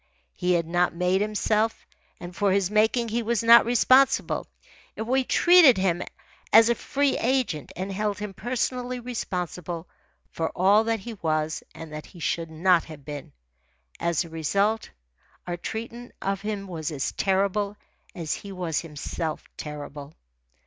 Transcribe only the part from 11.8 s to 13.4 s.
that he should not have been.